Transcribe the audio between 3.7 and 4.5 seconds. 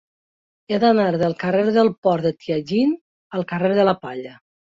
de la Palla.